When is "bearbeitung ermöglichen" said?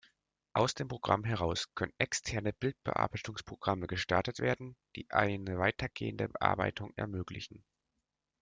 6.27-7.63